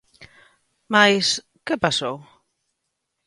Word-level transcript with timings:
Mais... 0.93 1.27
que 1.65 1.75
pasou? 1.83 2.17